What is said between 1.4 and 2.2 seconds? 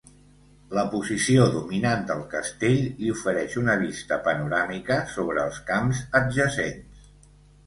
dominant